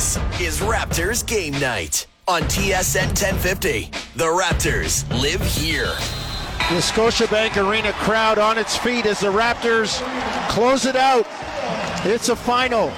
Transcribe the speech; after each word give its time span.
This 0.00 0.16
is 0.40 0.60
Raptors 0.60 1.26
Game 1.26 1.52
Night 1.60 2.06
on 2.26 2.40
TSN 2.44 3.08
1050. 3.08 3.90
The 4.16 4.24
Raptors 4.24 5.06
live 5.20 5.42
here. 5.42 5.92
The 6.70 6.80
Scotiabank 6.80 7.62
Arena 7.62 7.92
crowd 7.92 8.38
on 8.38 8.56
its 8.56 8.78
feet 8.78 9.04
as 9.04 9.20
the 9.20 9.26
Raptors 9.26 10.00
close 10.48 10.86
it 10.86 10.96
out. 10.96 11.26
It's 12.06 12.30
a 12.30 12.34
final. 12.34 12.88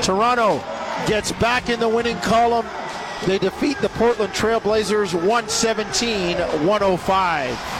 Toronto 0.00 0.64
gets 1.06 1.32
back 1.32 1.68
in 1.68 1.80
the 1.80 1.88
winning 1.90 2.16
column. 2.20 2.64
They 3.26 3.38
defeat 3.38 3.76
the 3.82 3.90
Portland 3.90 4.32
Trailblazers 4.32 5.12
117 5.12 6.38
105. 6.66 7.77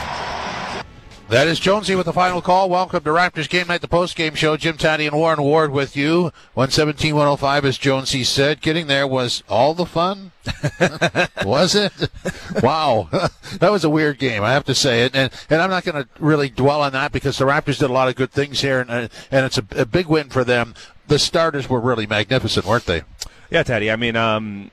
That 1.29 1.47
is 1.47 1.59
Jonesy 1.59 1.93
with 1.93 2.07
the 2.07 2.13
final 2.13 2.41
call. 2.41 2.71
Welcome 2.71 3.03
to 3.03 3.11
Raptors 3.11 3.47
Game 3.47 3.67
Night, 3.67 3.81
the 3.81 3.87
post 3.87 4.15
game 4.15 4.33
show. 4.33 4.57
Jim 4.57 4.77
Tatti 4.77 5.05
and 5.05 5.15
Warren 5.15 5.43
Ward 5.43 5.71
with 5.71 5.95
you. 5.95 6.31
117 6.55 7.13
105, 7.13 7.65
as 7.65 7.77
Jonesy 7.77 8.23
said. 8.23 8.61
Getting 8.61 8.87
there 8.87 9.05
was 9.05 9.43
all 9.47 9.75
the 9.75 9.85
fun. 9.85 10.31
was 11.45 11.75
it? 11.75 12.09
wow. 12.63 13.09
that 13.59 13.71
was 13.71 13.83
a 13.83 13.91
weird 13.91 14.17
game, 14.17 14.41
I 14.41 14.53
have 14.53 14.63
to 14.65 14.73
say. 14.73 15.05
And, 15.05 15.15
and, 15.15 15.31
and 15.51 15.61
I'm 15.61 15.69
not 15.69 15.83
going 15.83 16.03
to 16.03 16.09
really 16.17 16.49
dwell 16.49 16.81
on 16.81 16.93
that 16.93 17.11
because 17.11 17.37
the 17.37 17.45
Raptors 17.45 17.77
did 17.77 17.91
a 17.91 17.93
lot 17.93 18.09
of 18.09 18.15
good 18.15 18.31
things 18.31 18.61
here, 18.61 18.79
and, 18.79 18.89
and 18.89 19.45
it's 19.45 19.59
a, 19.59 19.65
a 19.75 19.85
big 19.85 20.07
win 20.07 20.29
for 20.29 20.43
them. 20.43 20.73
The 21.09 21.19
starters 21.19 21.69
were 21.69 21.79
really 21.79 22.07
magnificent, 22.07 22.65
weren't 22.65 22.87
they? 22.87 23.03
Yeah, 23.51 23.61
Teddy. 23.61 23.91
I 23.91 23.97
mean, 23.97 24.15
um, 24.15 24.71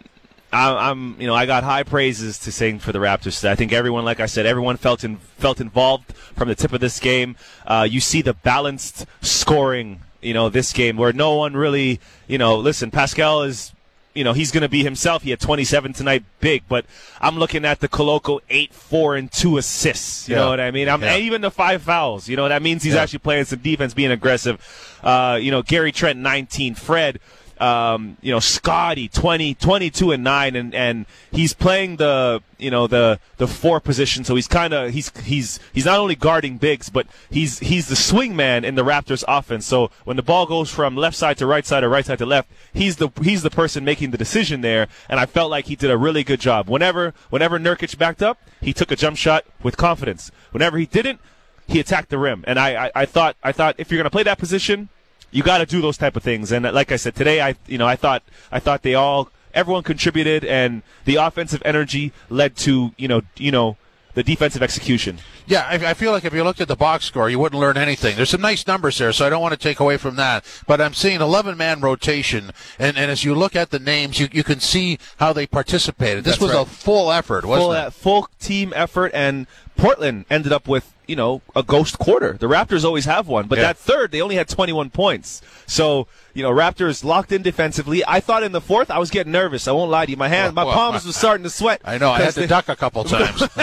I, 0.52 0.90
am 0.90 1.16
you 1.18 1.26
know, 1.26 1.34
I 1.34 1.46
got 1.46 1.64
high 1.64 1.82
praises 1.82 2.38
to 2.40 2.52
sing 2.52 2.78
for 2.78 2.92
the 2.92 2.98
Raptors. 2.98 3.46
I 3.46 3.54
think 3.54 3.72
everyone, 3.72 4.04
like 4.04 4.20
I 4.20 4.26
said, 4.26 4.46
everyone 4.46 4.76
felt 4.76 5.04
in, 5.04 5.16
felt 5.16 5.60
involved 5.60 6.12
from 6.14 6.48
the 6.48 6.54
tip 6.54 6.72
of 6.72 6.80
this 6.80 7.00
game. 7.00 7.36
Uh, 7.66 7.86
you 7.88 8.00
see 8.00 8.22
the 8.22 8.34
balanced 8.34 9.06
scoring, 9.20 10.00
you 10.22 10.34
know, 10.34 10.48
this 10.48 10.72
game 10.72 10.96
where 10.96 11.12
no 11.12 11.34
one 11.34 11.54
really, 11.54 12.00
you 12.26 12.38
know, 12.38 12.56
listen, 12.56 12.90
Pascal 12.90 13.42
is. 13.42 13.72
You 14.14 14.24
know 14.24 14.32
he's 14.32 14.50
going 14.50 14.62
to 14.62 14.68
be 14.70 14.82
himself. 14.82 15.24
He 15.24 15.28
had 15.28 15.40
27 15.40 15.92
tonight, 15.92 16.24
big. 16.40 16.62
But 16.70 16.86
I'm 17.20 17.38
looking 17.38 17.66
at 17.66 17.80
the 17.80 17.86
Koloko 17.86 18.40
eight, 18.48 18.72
four, 18.72 19.14
and 19.14 19.30
two 19.30 19.58
assists. 19.58 20.26
You 20.26 20.36
yeah. 20.36 20.40
know 20.40 20.48
what 20.48 20.58
I 20.58 20.70
mean? 20.70 20.88
I'm 20.88 21.02
yeah. 21.02 21.18
even 21.18 21.42
the 21.42 21.50
five 21.50 21.82
fouls. 21.82 22.26
You 22.26 22.34
know 22.34 22.48
that 22.48 22.62
means 22.62 22.82
he's 22.82 22.94
yeah. 22.94 23.02
actually 23.02 23.18
playing 23.18 23.44
some 23.44 23.58
defense, 23.58 23.92
being 23.92 24.10
aggressive. 24.10 24.98
Uh, 25.02 25.38
you 25.38 25.50
know 25.50 25.60
Gary 25.60 25.92
Trent 25.92 26.18
19, 26.18 26.76
Fred 26.76 27.20
um, 27.60 28.16
you 28.20 28.32
know, 28.32 28.40
Scotty 28.40 29.08
20, 29.08 29.54
22 29.54 30.12
and 30.12 30.24
9 30.24 30.56
and, 30.56 30.74
and 30.74 31.06
he's 31.30 31.54
playing 31.54 31.96
the, 31.96 32.42
you 32.58 32.70
know, 32.70 32.86
the, 32.86 33.18
the 33.38 33.46
four 33.46 33.80
position. 33.80 34.24
So 34.24 34.34
he's 34.34 34.48
kind 34.48 34.72
of, 34.72 34.92
he's, 34.92 35.16
he's, 35.20 35.60
he's 35.72 35.86
not 35.86 35.98
only 35.98 36.14
guarding 36.14 36.58
bigs, 36.58 36.88
but 36.88 37.06
he's, 37.30 37.58
he's 37.60 37.88
the 37.88 37.96
swing 37.96 38.36
man 38.36 38.64
in 38.64 38.74
the 38.74 38.84
Raptors 38.84 39.24
offense. 39.26 39.66
So 39.66 39.90
when 40.04 40.16
the 40.16 40.22
ball 40.22 40.46
goes 40.46 40.70
from 40.70 40.96
left 40.96 41.16
side 41.16 41.38
to 41.38 41.46
right 41.46 41.66
side 41.66 41.84
or 41.84 41.88
right 41.88 42.04
side 42.04 42.18
to 42.18 42.26
left, 42.26 42.50
he's 42.72 42.96
the, 42.96 43.08
he's 43.22 43.42
the 43.42 43.50
person 43.50 43.84
making 43.84 44.10
the 44.10 44.18
decision 44.18 44.60
there. 44.60 44.88
And 45.08 45.18
I 45.18 45.26
felt 45.26 45.50
like 45.50 45.66
he 45.66 45.76
did 45.76 45.90
a 45.90 45.98
really 45.98 46.24
good 46.24 46.40
job. 46.40 46.68
Whenever, 46.68 47.14
whenever 47.30 47.58
Nurkic 47.58 47.96
backed 47.98 48.22
up, 48.22 48.38
he 48.60 48.72
took 48.72 48.90
a 48.90 48.96
jump 48.96 49.16
shot 49.16 49.44
with 49.62 49.76
confidence. 49.76 50.30
Whenever 50.50 50.78
he 50.78 50.86
didn't, 50.86 51.20
he 51.66 51.80
attacked 51.80 52.10
the 52.10 52.18
rim. 52.18 52.44
And 52.46 52.58
I, 52.58 52.86
I, 52.86 52.90
I 52.94 53.06
thought, 53.06 53.36
I 53.42 53.52
thought 53.52 53.76
if 53.78 53.90
you're 53.90 53.98
going 53.98 54.04
to 54.04 54.10
play 54.10 54.22
that 54.22 54.38
position, 54.38 54.88
you 55.30 55.42
got 55.42 55.58
to 55.58 55.66
do 55.66 55.80
those 55.80 55.96
type 55.96 56.16
of 56.16 56.22
things. 56.22 56.52
And 56.52 56.66
uh, 56.66 56.72
like 56.72 56.92
I 56.92 56.96
said 56.96 57.14
today, 57.14 57.40
I 57.40 57.56
you 57.66 57.78
know 57.78 57.86
I 57.86 57.96
thought 57.96 58.22
I 58.50 58.60
thought 58.60 58.82
they 58.82 58.94
all 58.94 59.30
everyone 59.54 59.82
contributed, 59.82 60.44
and 60.44 60.82
the 61.04 61.16
offensive 61.16 61.62
energy 61.64 62.12
led 62.30 62.56
to 62.56 62.92
you 62.96 63.08
know 63.08 63.22
you 63.36 63.50
know 63.50 63.76
the 64.16 64.22
defensive 64.22 64.62
execution. 64.62 65.18
Yeah, 65.46 65.66
I, 65.68 65.90
I, 65.90 65.94
feel 65.94 66.10
like 66.10 66.24
if 66.24 66.32
you 66.32 66.42
looked 66.42 66.62
at 66.62 66.68
the 66.68 66.74
box 66.74 67.04
score, 67.04 67.28
you 67.28 67.38
wouldn't 67.38 67.60
learn 67.60 67.76
anything. 67.76 68.16
There's 68.16 68.30
some 68.30 68.40
nice 68.40 68.66
numbers 68.66 68.96
there, 68.96 69.12
so 69.12 69.26
I 69.26 69.30
don't 69.30 69.42
want 69.42 69.52
to 69.52 69.58
take 69.58 69.78
away 69.78 69.98
from 69.98 70.16
that. 70.16 70.42
But 70.66 70.80
I'm 70.80 70.94
seeing 70.94 71.20
11 71.20 71.58
man 71.58 71.82
rotation, 71.82 72.50
and, 72.78 72.96
and 72.96 73.10
as 73.10 73.24
you 73.24 73.34
look 73.34 73.54
at 73.54 73.70
the 73.70 73.78
names, 73.78 74.18
you, 74.18 74.28
you 74.32 74.42
can 74.42 74.58
see 74.58 74.98
how 75.18 75.34
they 75.34 75.46
participated. 75.46 76.24
This 76.24 76.38
That's 76.38 76.42
was 76.42 76.54
right. 76.54 76.66
a 76.66 76.70
full 76.70 77.12
effort, 77.12 77.44
wasn't 77.44 77.62
full, 77.62 77.72
it? 77.72 77.92
Full 77.92 78.28
team 78.40 78.72
effort, 78.74 79.12
and 79.12 79.46
Portland 79.76 80.24
ended 80.30 80.50
up 80.50 80.66
with 80.66 80.94
you 81.06 81.16
know, 81.16 81.40
a 81.54 81.62
ghost 81.62 81.98
quarter. 81.98 82.32
The 82.32 82.46
Raptors 82.46 82.84
always 82.84 83.04
have 83.04 83.28
one, 83.28 83.46
but 83.46 83.58
yeah. 83.58 83.64
that 83.64 83.78
third, 83.78 84.10
they 84.10 84.20
only 84.20 84.34
had 84.34 84.48
21 84.48 84.90
points. 84.90 85.40
So, 85.66 86.08
you 86.34 86.42
know, 86.42 86.50
Raptors 86.50 87.04
locked 87.04 87.32
in 87.32 87.42
defensively. 87.42 88.02
I 88.06 88.20
thought 88.20 88.42
in 88.42 88.52
the 88.52 88.60
fourth, 88.60 88.90
I 88.90 88.98
was 88.98 89.10
getting 89.10 89.32
nervous. 89.32 89.68
I 89.68 89.72
won't 89.72 89.90
lie 89.90 90.06
to 90.06 90.10
you. 90.10 90.16
My 90.16 90.28
hands, 90.28 90.54
my 90.54 90.64
well, 90.64 90.74
palms 90.74 91.06
were 91.06 91.12
starting 91.12 91.44
to 91.44 91.50
sweat. 91.50 91.80
I 91.84 91.98
know. 91.98 92.10
I 92.10 92.22
had 92.22 92.34
to 92.34 92.40
they, 92.40 92.46
duck 92.46 92.68
a 92.68 92.76
couple 92.76 93.04
times. 93.04 93.42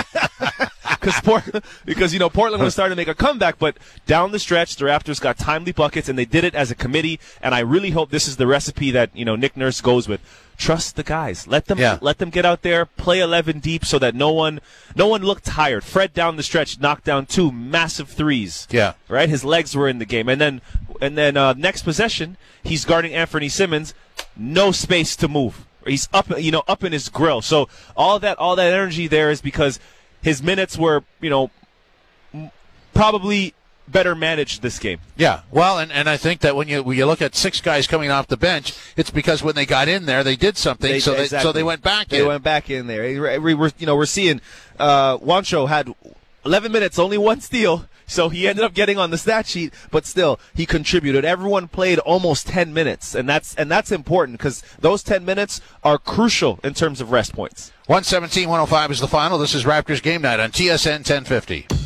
because 0.90 1.20
Port- 1.22 1.64
because 1.86 2.14
you 2.14 2.20
know 2.20 2.30
Portland 2.30 2.64
was 2.64 2.74
starting 2.74 2.96
to 2.96 3.00
make 3.00 3.08
a 3.08 3.16
comeback, 3.16 3.60
but 3.60 3.78
down 4.06 4.32
the 4.32 4.40
stretch, 4.40 4.76
the 4.76 4.86
Raptors 4.86 5.20
got 5.20 5.38
timely 5.38 5.72
buckets, 5.72 6.10
and 6.10 6.18
they 6.18 6.26
did 6.26 6.44
it 6.44 6.56
as 6.56 6.72
a 6.72 6.76
committee. 6.76 7.20
And 7.42 7.54
I 7.54 7.60
really 7.60 7.92
hope 7.92 8.10
this 8.10 8.28
is 8.28 8.38
the 8.38 8.48
recipe 8.48 8.92
that 8.92 9.16
you 9.16 9.26
know 9.26 9.36
Nick 9.36 9.58
Nurse 9.58 9.82
goes 9.82 10.08
with. 10.08 10.22
Trust 10.56 10.96
the 10.96 11.04
guys. 11.04 11.48
Let 11.48 11.66
them 11.66 11.80
yeah. 11.80 11.98
let 12.02 12.20
them 12.20 12.30
get 12.30 12.46
out 12.46 12.62
there, 12.62 12.86
play 12.86 13.20
eleven 13.20 13.60
deep, 13.60 13.86
so 13.86 14.00
that 14.00 14.16
no 14.16 14.32
one 14.32 14.62
no 14.96 15.08
one 15.08 15.24
looked 15.24 15.46
tired. 15.46 15.84
Fred 15.84 16.14
down 16.14 16.36
the 16.36 16.44
stretch 16.44 16.80
knocked 16.80 17.06
down 17.06 17.26
two 17.26 17.52
massive 17.52 18.10
threes. 18.10 18.68
Yeah, 18.70 18.94
right. 19.08 19.28
His 19.28 19.44
legs 19.44 19.76
were 19.76 19.88
in 19.88 20.00
the 20.00 20.06
game, 20.06 20.30
and 20.30 20.40
then 20.40 20.62
and 21.02 21.18
then 21.18 21.38
uh, 21.38 21.54
next 21.54 21.84
possession, 21.84 22.38
he's 22.64 22.86
guarding 22.86 23.14
Anthony 23.14 23.50
Simons, 23.50 23.94
no 24.38 24.72
space 24.72 25.16
to 25.18 25.28
move. 25.28 25.66
He's 25.86 26.08
up, 26.14 26.40
you 26.40 26.52
know, 26.52 26.64
up 26.68 26.84
in 26.84 26.92
his 26.94 27.10
grill. 27.10 27.42
So 27.42 27.68
all 27.96 28.20
that 28.20 28.38
all 28.38 28.56
that 28.56 28.72
energy 28.72 29.08
there 29.08 29.30
is 29.30 29.42
because 29.42 29.80
his 30.24 30.42
minutes 30.42 30.78
were, 30.78 31.04
you 31.22 31.30
know, 31.30 31.52
probably 32.94 33.54
better 33.88 34.16
managed 34.16 34.62
this 34.62 34.80
game. 34.80 35.00
Yeah, 35.18 35.42
well, 35.52 35.78
and, 35.78 35.92
and 35.92 36.10
I 36.10 36.18
think 36.18 36.40
that 36.40 36.56
when 36.56 36.68
you 36.68 36.82
when 36.82 36.98
you 36.98 37.06
look 37.06 37.22
at 37.22 37.36
six 37.36 37.62
guys 37.62 37.86
coming 37.86 38.10
off 38.10 38.28
the 38.28 38.38
bench, 38.38 38.74
it's 38.96 39.12
because 39.12 39.44
when 39.44 39.56
they 39.56 39.66
got 39.66 39.88
in 39.88 40.06
there, 40.06 40.24
they 40.24 40.36
did 40.36 40.58
something, 40.58 40.90
they, 40.92 41.00
so 41.00 41.12
exactly. 41.14 41.38
they 41.38 41.44
so 41.44 41.52
they 41.52 41.64
went 41.64 41.82
back. 41.82 42.08
They 42.08 42.22
in. 42.22 42.28
went 42.28 42.44
back 42.44 42.70
in 42.70 42.88
there. 42.88 43.04
We, 43.40 43.54
are 43.54 43.72
you 43.78 43.86
know 43.86 43.96
we're 43.96 44.06
seeing 44.06 44.42
uh, 44.80 45.18
Juancho 45.18 45.68
had 45.68 45.94
11 46.46 46.72
minutes, 46.72 46.98
only 46.98 47.18
one 47.18 47.42
steal. 47.42 47.86
So 48.06 48.30
he 48.30 48.48
ended 48.48 48.64
up 48.64 48.74
getting 48.74 48.98
on 48.98 49.12
the 49.12 49.18
stat 49.18 49.48
sheet, 49.48 49.74
but 49.92 50.06
still 50.06 50.40
he 50.54 50.66
contributed. 50.66 51.26
Everyone 51.26 51.68
played 51.68 52.00
almost 52.00 52.48
10 52.48 52.74
minutes, 52.74 53.16
and 53.16 53.28
that's 53.28 53.56
and 53.56 53.70
that's 53.70 53.92
important 53.92 54.38
because 54.38 54.62
those 54.80 55.04
10 55.04 55.26
minutes 55.26 55.62
are 55.84 55.98
crucial 55.98 56.60
in 56.64 56.74
terms 56.74 57.02
of 57.02 57.12
rest 57.12 57.34
points. 57.34 57.72
117-105 57.90 58.92
is 58.92 59.00
the 59.00 59.08
final. 59.08 59.38
This 59.38 59.54
is 59.54 59.66
Raptors 59.66 60.02
game 60.02 60.22
night 60.22 60.40
on 60.40 60.52
TSN 60.52 61.08
1050. 61.08 61.83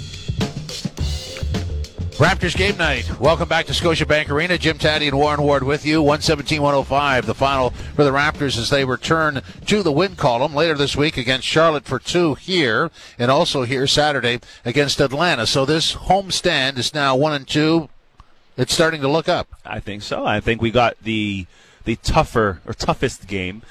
Raptors 2.17 2.57
game 2.57 2.75
night. 2.77 3.19
Welcome 3.19 3.47
back 3.47 3.67
to 3.67 3.73
Scotiabank 3.73 4.31
Arena. 4.31 4.57
Jim 4.57 4.79
Tatti 4.79 5.07
and 5.07 5.15
Warren 5.15 5.43
Ward 5.43 5.61
with 5.61 5.85
you. 5.85 6.01
117-105, 6.01 7.25
the 7.25 7.35
final 7.35 7.69
for 7.69 8.03
the 8.03 8.09
Raptors 8.09 8.57
as 8.57 8.71
they 8.71 8.83
return 8.85 9.43
to 9.67 9.83
the 9.83 9.91
win 9.91 10.15
column 10.15 10.55
later 10.55 10.73
this 10.73 10.95
week 10.95 11.15
against 11.15 11.45
Charlotte 11.45 11.85
for 11.85 11.99
two 11.99 12.33
here, 12.33 12.89
and 13.19 13.29
also 13.29 13.65
here 13.65 13.85
Saturday 13.85 14.39
against 14.65 14.99
Atlanta. 14.99 15.45
So 15.45 15.63
this 15.63 15.91
home 15.93 16.31
stand 16.31 16.79
is 16.79 16.91
now 16.91 17.15
one 17.15 17.33
and 17.33 17.47
two. 17.47 17.87
It's 18.57 18.73
starting 18.73 19.01
to 19.01 19.07
look 19.07 19.29
up. 19.29 19.49
I 19.63 19.79
think 19.79 20.01
so. 20.01 20.25
I 20.25 20.39
think 20.39 20.59
we 20.59 20.71
got 20.71 20.97
the 21.03 21.45
the 21.83 21.97
tougher 21.97 22.61
or 22.65 22.73
toughest 22.73 23.27
game. 23.27 23.61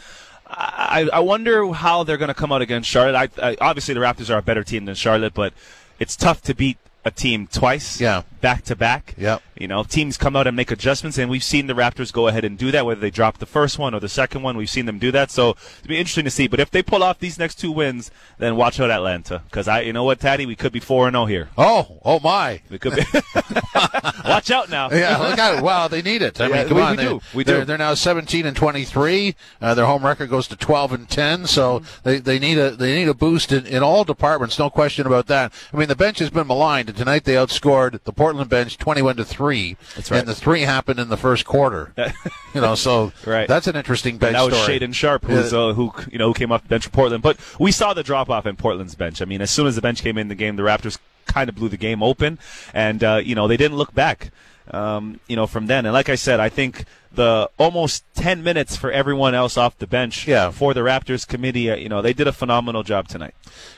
I, 0.46 1.08
I 1.12 1.18
wonder 1.18 1.72
how 1.72 2.04
they're 2.04 2.16
going 2.16 2.28
to 2.28 2.34
come 2.34 2.52
out 2.52 2.62
against 2.62 2.88
Charlotte. 2.88 3.16
I, 3.42 3.48
I, 3.50 3.56
obviously, 3.60 3.94
the 3.94 4.00
Raptors 4.00 4.32
are 4.32 4.38
a 4.38 4.42
better 4.42 4.62
team 4.62 4.84
than 4.84 4.94
Charlotte, 4.94 5.34
but 5.34 5.52
it's 5.98 6.14
tough 6.14 6.42
to 6.42 6.54
beat 6.54 6.78
a 7.06 7.10
team 7.12 7.46
twice, 7.46 8.00
yeah, 8.00 8.22
back 8.40 8.64
to 8.64 8.74
back. 8.74 9.14
Yep. 9.16 9.40
You 9.56 9.68
know, 9.68 9.84
teams 9.84 10.16
come 10.16 10.34
out 10.34 10.48
and 10.48 10.56
make 10.56 10.72
adjustments, 10.72 11.16
and 11.18 11.30
we've 11.30 11.44
seen 11.44 11.68
the 11.68 11.72
Raptors 11.72 12.12
go 12.12 12.26
ahead 12.26 12.44
and 12.44 12.58
do 12.58 12.72
that. 12.72 12.84
Whether 12.84 13.00
they 13.00 13.12
drop 13.12 13.38
the 13.38 13.46
first 13.46 13.78
one 13.78 13.94
or 13.94 14.00
the 14.00 14.08
second 14.08 14.42
one, 14.42 14.56
we've 14.56 14.68
seen 14.68 14.86
them 14.86 14.98
do 14.98 15.12
that. 15.12 15.30
So 15.30 15.50
it'll 15.50 15.88
be 15.88 15.98
interesting 15.98 16.24
to 16.24 16.30
see. 16.30 16.48
But 16.48 16.58
if 16.58 16.70
they 16.70 16.82
pull 16.82 17.04
off 17.04 17.20
these 17.20 17.38
next 17.38 17.60
two 17.60 17.70
wins, 17.70 18.10
then 18.38 18.56
watch 18.56 18.80
out 18.80 18.90
Atlanta, 18.90 19.42
because 19.46 19.68
I, 19.68 19.82
you 19.82 19.92
know 19.92 20.02
what, 20.02 20.18
Tatti, 20.18 20.46
we 20.46 20.56
could 20.56 20.72
be 20.72 20.80
four 20.80 21.06
and 21.06 21.14
zero 21.14 21.22
oh 21.22 21.26
here. 21.26 21.48
Oh, 21.56 22.00
oh 22.04 22.18
my, 22.18 22.60
we 22.68 22.78
could 22.80 22.96
be. 22.96 23.02
watch 24.24 24.50
out 24.50 24.68
now. 24.68 24.90
yeah, 24.90 25.16
look 25.16 25.38
at 25.38 25.58
it. 25.58 25.62
Wow, 25.62 25.86
they 25.86 26.02
need 26.02 26.22
it. 26.22 26.40
I 26.40 26.48
yeah, 26.48 26.54
mean, 26.56 26.68
come 26.68 26.76
we, 26.76 26.82
on, 26.82 26.90
we 26.90 26.96
they, 26.96 27.08
do. 27.08 27.20
We 27.34 27.44
they're, 27.44 27.60
do. 27.60 27.64
They're 27.66 27.78
now 27.78 27.94
seventeen 27.94 28.46
and 28.46 28.56
twenty 28.56 28.84
three. 28.84 29.36
Uh, 29.60 29.74
their 29.74 29.86
home 29.86 30.04
record 30.04 30.28
goes 30.28 30.48
to 30.48 30.56
twelve 30.56 30.92
and 30.92 31.08
ten. 31.08 31.46
So 31.46 31.78
mm-hmm. 31.78 32.08
they, 32.08 32.18
they 32.18 32.38
need 32.40 32.58
a 32.58 32.72
they 32.72 32.96
need 32.96 33.08
a 33.08 33.14
boost 33.14 33.52
in, 33.52 33.64
in 33.64 33.84
all 33.84 34.02
departments. 34.02 34.58
No 34.58 34.70
question 34.70 35.06
about 35.06 35.28
that. 35.28 35.52
I 35.72 35.76
mean, 35.76 35.88
the 35.88 35.96
bench 35.96 36.18
has 36.18 36.30
been 36.30 36.48
maligned, 36.48 36.95
tonight 36.96 37.24
they 37.24 37.34
outscored 37.34 38.02
the 38.04 38.12
Portland 38.12 38.50
bench 38.50 38.78
21 38.78 39.16
to 39.16 39.24
3. 39.24 39.76
That's 39.94 40.10
right. 40.10 40.18
And 40.18 40.28
the 40.28 40.34
3 40.34 40.62
happened 40.62 40.98
in 40.98 41.08
the 41.08 41.16
first 41.16 41.44
quarter. 41.44 41.92
you 42.54 42.60
know, 42.60 42.74
so 42.74 43.12
right. 43.26 43.48
that's 43.48 43.66
an 43.66 43.76
interesting 43.76 44.18
bench 44.18 44.36
and 44.36 44.36
that 44.36 44.50
was 44.50 44.62
story. 44.62 44.80
Shaedon 44.80 44.94
Sharpe 44.94 45.24
who's 45.24 45.52
uh, 45.52 45.72
who 45.74 45.92
you 46.10 46.18
know 46.18 46.28
who 46.28 46.34
came 46.34 46.52
off 46.52 46.62
the 46.62 46.68
bench 46.68 46.84
for 46.84 46.90
Portland, 46.90 47.22
but 47.22 47.38
we 47.58 47.72
saw 47.72 47.94
the 47.94 48.02
drop 48.02 48.30
off 48.30 48.46
in 48.46 48.56
Portland's 48.56 48.94
bench. 48.94 49.22
I 49.22 49.24
mean, 49.24 49.40
as 49.40 49.50
soon 49.50 49.66
as 49.66 49.76
the 49.76 49.82
bench 49.82 50.02
came 50.02 50.18
in 50.18 50.28
the 50.28 50.34
game, 50.34 50.56
the 50.56 50.62
Raptors 50.62 50.98
kind 51.26 51.48
of 51.48 51.56
blew 51.56 51.68
the 51.68 51.76
game 51.76 52.02
open 52.02 52.38
and 52.72 53.02
uh, 53.02 53.20
you 53.22 53.34
know, 53.34 53.48
they 53.48 53.56
didn't 53.56 53.76
look 53.76 53.94
back 53.94 54.30
um, 54.70 55.20
you 55.28 55.36
know, 55.36 55.46
from 55.46 55.66
then. 55.66 55.86
And 55.86 55.92
like 55.92 56.08
I 56.08 56.14
said, 56.14 56.40
I 56.40 56.48
think 56.48 56.84
the 57.12 57.48
almost 57.56 58.04
10 58.14 58.42
minutes 58.42 58.76
for 58.76 58.90
everyone 58.90 59.34
else 59.34 59.56
off 59.56 59.78
the 59.78 59.86
bench 59.86 60.26
Yeah. 60.28 60.50
for 60.50 60.74
the 60.74 60.80
Raptors 60.80 61.26
committee, 61.26 61.70
uh, 61.70 61.76
you 61.76 61.88
know, 61.88 62.02
they 62.02 62.12
did 62.12 62.26
a 62.28 62.32
phenomenal 62.32 62.82
job 62.82 63.08
tonight. 63.08 63.34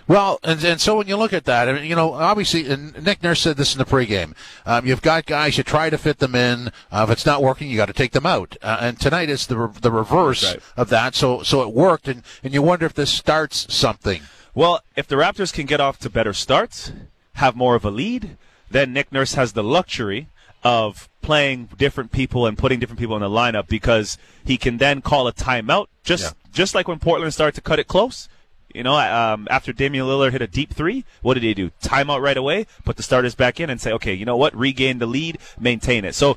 Well, 0.09 0.41
and, 0.43 0.63
and 0.65 0.81
so 0.81 0.97
when 0.97 1.07
you 1.07 1.17
look 1.17 1.33
at 1.33 1.45
that, 1.45 1.69
I 1.69 1.73
mean, 1.75 1.85
you 1.85 1.95
know, 1.95 2.15
obviously, 2.15 2.69
and 2.69 3.01
Nick 3.05 3.23
Nurse 3.23 3.41
said 3.41 3.57
this 3.57 3.75
in 3.75 3.79
the 3.79 3.85
pregame. 3.85 4.35
Um, 4.67 4.87
you've 4.87 5.03
got 5.03 5.27
guys, 5.27 5.57
you 5.57 5.63
try 5.63 5.89
to 5.89 5.99
fit 5.99 6.19
them 6.19 6.35
in. 6.35 6.69
Uh, 6.91 7.05
if 7.07 7.11
it's 7.11 7.27
not 7.27 7.43
working, 7.43 7.71
you 7.71 7.77
got 7.77 7.87
to 7.87 7.93
take 7.93 8.13
them 8.13 8.27
out. 8.27 8.57
Uh, 8.61 8.79
and 8.81 8.99
tonight 9.01 9.29
is 9.31 9.47
the 9.47 9.57
re- 9.57 9.73
the 9.81 9.93
reverse 9.93 10.45
Right. 10.45 10.61
of 10.77 10.89
that. 10.89 11.15
So 11.15 11.43
so 11.45 11.63
it 11.63 11.73
worked, 11.73 12.09
and, 12.09 12.23
and 12.43 12.53
you 12.53 12.63
wonder 12.63 12.87
if 12.87 12.95
this 12.95 13.13
starts 13.13 13.73
something. 13.73 14.23
Well, 14.55 14.81
if 14.97 15.07
the 15.07 15.15
Raptors 15.15 15.53
can 15.53 15.67
get 15.67 15.81
off 15.81 16.01
to 16.01 16.11
better 16.11 16.33
starts, 16.33 16.91
have 17.35 17.55
more 17.55 17.77
of 17.77 17.85
a 17.85 17.91
lead, 17.91 18.37
then 18.69 18.93
Nick 18.93 19.13
Nurse 19.13 19.35
has 19.35 19.53
the 19.53 19.63
luxury 19.63 20.27
of 20.65 21.09
playing 21.23 21.69
different 21.77 22.11
people 22.13 22.47
and 22.47 22.57
putting 22.59 22.79
different 22.81 22.99
people 22.99 23.15
in 23.17 23.23
the 23.23 23.29
lineup 23.29 23.69
because 23.69 24.19
he 24.45 24.57
can 24.57 24.79
then 24.79 25.01
call 25.03 25.29
a 25.29 25.33
timeout 25.33 25.87
just 26.05 26.25
Yeah. 26.25 26.31
just 26.53 26.75
like 26.75 26.89
when 26.89 26.99
Portland 26.99 27.33
started 27.35 27.55
to 27.55 27.61
cut 27.61 27.79
it 27.79 27.87
close. 27.87 28.29
You 28.75 28.83
know, 28.83 28.97
um, 28.99 29.49
after 29.51 29.73
Damian 29.73 30.05
Lillard 30.05 30.33
hit 30.33 30.43
a 30.43 30.47
deep 30.47 30.75
three, 30.75 31.05
what 31.23 31.35
did 31.35 31.43
he 31.43 31.55
do? 31.55 31.71
Timeout 31.83 32.21
right 32.21 32.37
away, 32.37 32.67
put 32.85 32.97
the 32.97 33.03
starters 33.03 33.35
back 33.35 33.59
in, 33.61 33.71
and 33.71 33.81
say, 33.81 33.93
okay, 33.93 34.13
you 34.13 34.27
know 34.27 34.37
what? 34.37 34.55
Regain 34.55 34.99
the 34.99 35.07
lead, 35.07 35.39
maintain 35.59 36.05
it. 36.05 36.15
So. 36.15 36.37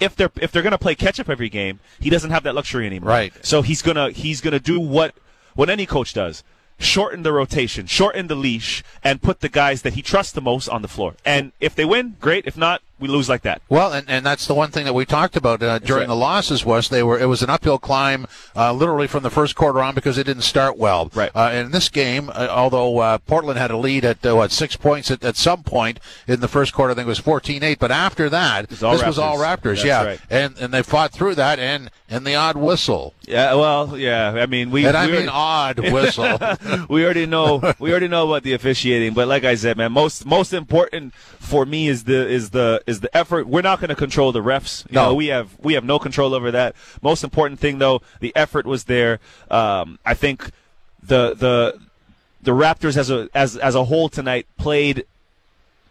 If 0.00 0.16
they're 0.16 0.32
if 0.40 0.50
they're 0.50 0.62
gonna 0.62 0.78
play 0.78 0.96
catch 0.96 1.20
up 1.20 1.30
every 1.30 1.48
game, 1.48 1.78
he 2.00 2.10
doesn't 2.10 2.32
have 2.32 2.42
that 2.42 2.56
luxury 2.56 2.86
anymore. 2.86 3.10
Right. 3.10 3.32
So 3.46 3.62
he's 3.62 3.82
gonna 3.82 4.10
he's 4.10 4.40
gonna 4.40 4.58
do 4.58 4.80
what 4.80 5.14
what 5.54 5.70
any 5.70 5.86
coach 5.86 6.12
does 6.12 6.42
shorten 6.82 7.22
the 7.22 7.32
rotation, 7.32 7.86
shorten 7.86 8.26
the 8.26 8.34
leash, 8.34 8.82
and 9.04 9.22
put 9.22 9.40
the 9.40 9.48
guys 9.48 9.82
that 9.82 9.92
he 9.94 10.02
trusts 10.02 10.32
the 10.32 10.40
most 10.40 10.68
on 10.68 10.82
the 10.82 10.88
floor. 10.88 11.14
And 11.24 11.52
if 11.60 11.76
they 11.76 11.84
win, 11.84 12.16
great. 12.20 12.46
If 12.46 12.56
not, 12.56 12.82
we 13.02 13.08
lose 13.08 13.28
like 13.28 13.42
that. 13.42 13.60
Well, 13.68 13.92
and, 13.92 14.08
and 14.08 14.24
that's 14.24 14.46
the 14.46 14.54
one 14.54 14.70
thing 14.70 14.84
that 14.84 14.94
we 14.94 15.04
talked 15.04 15.36
about 15.36 15.62
uh, 15.62 15.80
during 15.80 16.02
right. 16.02 16.08
the 16.08 16.16
losses 16.16 16.64
was 16.64 16.88
they 16.88 17.02
were 17.02 17.18
it 17.18 17.26
was 17.26 17.42
an 17.42 17.50
uphill 17.50 17.78
climb, 17.78 18.26
uh, 18.54 18.72
literally 18.72 19.08
from 19.08 19.24
the 19.24 19.30
first 19.30 19.56
quarter 19.56 19.82
on 19.82 19.94
because 19.94 20.16
it 20.16 20.24
didn't 20.24 20.42
start 20.42 20.78
well. 20.78 21.10
Right. 21.12 21.30
Uh, 21.34 21.50
in 21.52 21.72
this 21.72 21.88
game, 21.88 22.30
uh, 22.30 22.46
although 22.48 22.98
uh, 22.98 23.18
Portland 23.18 23.58
had 23.58 23.72
a 23.72 23.76
lead 23.76 24.04
at 24.04 24.24
uh, 24.24 24.36
what 24.36 24.52
six 24.52 24.76
points 24.76 25.10
at, 25.10 25.24
at 25.24 25.36
some 25.36 25.64
point 25.64 25.98
in 26.28 26.40
the 26.40 26.48
first 26.48 26.72
quarter, 26.72 26.92
I 26.92 26.94
think 26.94 27.06
it 27.06 27.08
was 27.08 27.20
14-8. 27.20 27.78
But 27.78 27.90
after 27.90 28.30
that, 28.30 28.70
was 28.70 28.80
this 28.80 29.02
was 29.04 29.18
all 29.18 29.36
Raptors. 29.36 29.42
Raptors. 29.42 29.62
That's 29.62 29.84
yeah, 29.84 30.04
right. 30.04 30.20
and 30.30 30.56
and 30.58 30.72
they 30.72 30.82
fought 30.82 31.12
through 31.12 31.34
that 31.34 31.58
and 31.58 31.90
and 32.08 32.24
the 32.24 32.36
odd 32.36 32.56
whistle. 32.56 33.14
Yeah. 33.26 33.54
Well, 33.54 33.96
yeah. 33.98 34.32
I 34.32 34.46
mean, 34.46 34.70
we. 34.70 34.86
And 34.86 34.96
I 34.96 35.06
we 35.06 35.12
mean 35.12 35.28
odd 35.28 35.78
whistle. 35.92 36.38
we 36.88 37.04
already 37.04 37.26
know 37.26 37.74
we 37.80 37.90
already 37.90 38.08
know 38.08 38.28
about 38.28 38.44
the 38.44 38.52
officiating, 38.52 39.14
but 39.14 39.26
like 39.26 39.44
I 39.44 39.56
said, 39.56 39.76
man, 39.76 39.90
most 39.92 40.24
most 40.24 40.52
important 40.52 41.14
for 41.14 41.66
me 41.66 41.88
is 41.88 42.04
the 42.04 42.28
is 42.28 42.50
the 42.50 42.82
is 42.86 42.91
the 43.00 43.14
effort. 43.16 43.46
We're 43.46 43.62
not 43.62 43.80
going 43.80 43.88
to 43.90 43.94
control 43.96 44.32
the 44.32 44.42
refs. 44.42 44.84
You 44.90 44.94
No. 44.96 45.08
know, 45.08 45.14
we 45.14 45.26
have 45.28 45.50
we 45.60 45.74
have 45.74 45.84
no 45.84 45.98
control 45.98 46.34
over 46.34 46.50
that. 46.50 46.74
Most 47.02 47.24
important 47.24 47.60
thing 47.60 47.78
though, 47.78 48.02
the 48.20 48.32
effort 48.36 48.66
was 48.66 48.84
there. 48.84 49.20
Um, 49.50 49.98
I 50.04 50.14
think 50.14 50.50
the 51.02 51.34
the 51.34 51.78
the 52.42 52.52
Raptors 52.52 52.96
as 52.96 53.10
a 53.10 53.28
as 53.34 53.56
as 53.56 53.74
a 53.74 53.84
whole 53.84 54.08
tonight 54.08 54.46
played 54.58 55.04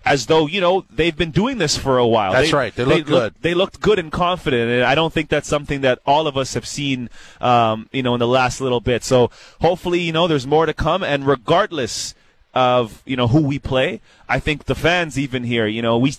as 0.03 0.25
though 0.25 0.47
you 0.47 0.59
know 0.59 0.83
they've 0.89 1.15
been 1.15 1.31
doing 1.31 1.57
this 1.59 1.77
for 1.77 1.97
a 1.97 2.07
while. 2.07 2.31
That's 2.33 2.51
right. 2.53 2.73
They 2.75 2.83
look 2.85 3.05
good. 3.05 3.35
they 3.41 3.53
looked 3.53 3.79
good 3.81 3.99
and 3.99 4.11
confident, 4.11 4.69
and 4.71 4.83
I 4.83 4.95
don't 4.95 5.13
think 5.13 5.29
that's 5.29 5.47
something 5.47 5.81
that 5.81 5.99
all 6.05 6.27
of 6.27 6.35
us 6.37 6.55
have 6.55 6.65
seen, 6.65 7.09
um, 7.39 7.87
you 7.91 8.01
know, 8.03 8.15
in 8.15 8.19
the 8.19 8.27
last 8.27 8.61
little 8.61 8.79
bit. 8.81 9.03
So 9.03 9.29
hopefully, 9.61 9.99
you 9.99 10.11
know, 10.11 10.27
there's 10.27 10.47
more 10.47 10.65
to 10.65 10.73
come, 10.73 11.03
and 11.03 11.27
regardless 11.27 12.15
of 12.53 13.01
you 13.05 13.15
know 13.15 13.27
who 13.27 13.41
we 13.41 13.59
play, 13.59 14.01
I 14.27 14.39
think 14.39 14.65
the 14.65 14.75
fans 14.75 15.17
even 15.19 15.43
here, 15.43 15.67
you 15.67 15.81
know, 15.81 15.97
we, 15.99 16.15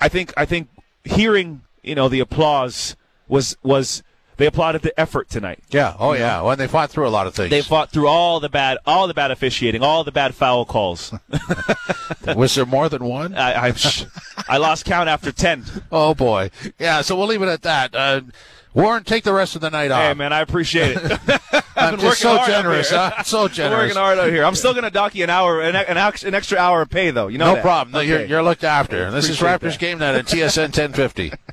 I 0.00 0.08
think 0.08 0.32
I 0.36 0.44
think 0.44 0.68
hearing 1.04 1.62
you 1.82 1.94
know 1.94 2.08
the 2.08 2.20
applause 2.20 2.96
was 3.28 3.56
was 3.62 4.02
they 4.36 4.46
applauded 4.46 4.82
the 4.82 4.98
effort 4.98 5.28
tonight. 5.28 5.60
yeah. 5.70 5.94
Oh 5.98 6.12
yeah. 6.12 6.40
Well, 6.42 6.52
and 6.52 6.60
they 6.60 6.66
fought 6.66 6.90
through 6.90 7.06
a 7.06 7.10
lot 7.10 7.26
of 7.26 7.34
things. 7.34 7.50
They 7.50 7.62
fought 7.62 7.90
through 7.90 8.08
all 8.08 8.40
the 8.40 8.48
bad, 8.48 8.78
all 8.84 9.06
the 9.06 9.14
bad 9.14 9.30
officiating, 9.30 9.82
all 9.82 10.02
the 10.02 10.10
bad 10.12 10.34
foul 10.34 10.64
calls. 10.64 11.14
was 12.34 12.54
there 12.54 12.66
more 12.66 12.88
than 12.88 13.04
one? 13.04 13.34
I, 13.34 13.68
I, 13.68 13.74
I 14.48 14.56
lost 14.56 14.84
count 14.86 15.08
after 15.08 15.30
ten. 15.30 15.64
Oh 15.92 16.14
boy. 16.14 16.50
Yeah. 16.78 17.02
So 17.02 17.16
we'll 17.16 17.28
leave 17.28 17.42
it 17.42 17.48
at 17.48 17.62
that. 17.62 17.94
Uh, 17.94 18.22
Warren, 18.74 19.04
take 19.04 19.22
the 19.22 19.32
rest 19.32 19.54
of 19.54 19.60
the 19.60 19.70
night 19.70 19.92
off. 19.92 20.02
Hey 20.02 20.14
man, 20.14 20.32
I 20.32 20.40
appreciate 20.40 20.96
it. 20.96 21.02
I'm 21.76 21.98
just 21.98 22.04
working 22.04 22.40
so 22.40 22.44
generous. 22.46 22.90
Huh? 22.90 23.22
So 23.22 23.44
I'm 23.44 23.50
generous. 23.50 23.82
working 23.82 23.96
hard 23.96 24.18
out 24.18 24.30
here. 24.30 24.44
I'm 24.44 24.56
still 24.56 24.74
gonna 24.74 24.90
dock 24.90 25.14
you 25.14 25.22
an 25.22 25.30
hour, 25.30 25.60
an, 25.60 25.76
an, 25.76 26.34
extra 26.34 26.58
hour 26.58 26.82
of 26.82 26.90
pay 26.90 27.12
though. 27.12 27.28
You 27.28 27.38
know 27.38 27.46
No 27.50 27.54
that. 27.54 27.62
problem. 27.62 27.92
No, 27.92 28.00
you're, 28.00 28.24
you're 28.24 28.42
looked 28.42 28.64
after. 28.64 29.10
This 29.12 29.28
is 29.28 29.38
Raptors 29.38 29.60
that. 29.72 29.78
Game 29.78 29.98
Night 29.98 30.16
at 30.16 30.26
TSN 30.26 30.76
1050. 30.76 31.32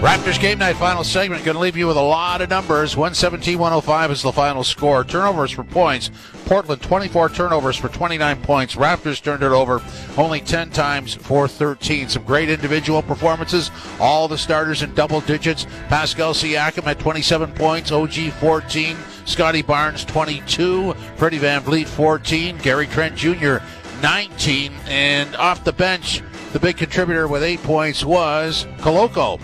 Raptors 0.00 0.40
Game 0.40 0.58
Night 0.58 0.76
final 0.76 1.04
segment. 1.04 1.44
Going 1.44 1.56
to 1.56 1.60
leave 1.60 1.76
you 1.76 1.86
with 1.86 1.98
a 1.98 2.00
lot 2.00 2.40
of 2.40 2.48
numbers. 2.48 2.96
117 2.96 3.58
105 3.58 4.10
is 4.10 4.22
the 4.22 4.32
final 4.32 4.64
score. 4.64 5.04
Turnovers 5.04 5.50
for 5.50 5.62
points. 5.62 6.10
Portland 6.46 6.80
24 6.80 7.28
turnovers 7.28 7.76
for 7.76 7.90
29 7.90 8.40
points. 8.40 8.76
Raptors 8.76 9.22
turned 9.22 9.42
it 9.42 9.52
over 9.52 9.82
only 10.16 10.40
10 10.40 10.70
times 10.70 11.12
for 11.12 11.46
13. 11.46 12.08
Some 12.08 12.24
great 12.24 12.48
individual 12.48 13.02
performances. 13.02 13.70
All 14.00 14.26
the 14.26 14.38
starters 14.38 14.80
in 14.80 14.94
double 14.94 15.20
digits. 15.20 15.66
Pascal 15.88 16.32
Siakam 16.32 16.86
at 16.86 16.98
27 16.98 17.52
points. 17.52 17.92
OG 17.92 18.30
14. 18.40 18.96
Scotty 19.26 19.60
Barnes 19.60 20.06
22. 20.06 20.94
Freddie 21.16 21.38
VanVleet 21.38 21.86
14. 21.86 22.56
Gary 22.56 22.86
Trent 22.86 23.16
Jr. 23.16 23.58
19. 24.00 24.72
And 24.86 25.36
off 25.36 25.62
the 25.62 25.74
bench, 25.74 26.22
the 26.54 26.58
big 26.58 26.78
contributor 26.78 27.28
with 27.28 27.42
eight 27.42 27.62
points 27.62 28.02
was 28.02 28.64
Koloko. 28.78 29.38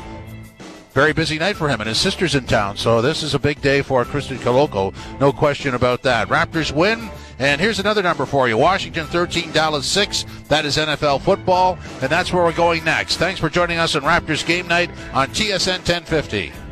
Very 0.97 1.13
busy 1.13 1.39
night 1.39 1.57
for 1.57 1.69
him, 1.69 1.83
and 1.83 1.89
his 1.89 1.99
sister's 1.99 2.35
in 2.35 2.47
town, 2.47 2.79
so 2.79 3.03
this 3.03 3.23
is 3.23 3.35
a 3.35 3.39
big 3.39 3.61
day 3.61 3.83
for 3.83 4.03
Christian 4.07 4.39
Koloko. 4.39 4.95
No 5.21 5.31
question 5.31 5.75
about 5.75 6.01
that. 6.05 6.29
Raptors 6.29 6.73
win, 6.73 7.11
and 7.39 7.61
here's 7.61 7.79
another 7.79 8.03
number 8.03 8.25
for 8.25 8.49
you 8.49 8.57
Washington 8.57 9.07
13, 9.07 9.53
Dallas 9.53 9.85
6. 9.85 10.25
That 10.49 10.65
is 10.65 10.79
NFL 10.79 11.21
football, 11.21 11.79
and 12.01 12.11
that's 12.11 12.33
where 12.33 12.43
we're 12.43 12.53
going 12.53 12.83
next. 12.83 13.19
Thanks 13.19 13.39
for 13.39 13.51
joining 13.51 13.77
us 13.77 13.95
on 13.95 14.05
Raptors 14.05 14.47
Game 14.47 14.69
Night 14.69 14.89
on 15.13 15.29
TSN 15.29 15.81
1050. 15.81 16.66